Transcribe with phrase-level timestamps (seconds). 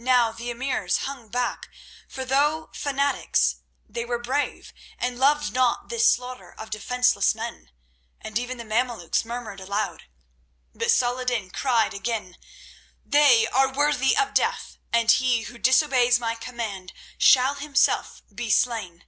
[0.00, 1.68] Now the emirs hung back,
[2.08, 7.70] for though fanatics they were brave, and loved not this slaughter of defenceless men,
[8.20, 10.06] and even the Mameluks murmured aloud.
[10.74, 12.38] But Saladin cried again:
[13.06, 19.04] "They are worthy of death, and he who disobeys my command shall himself be slain."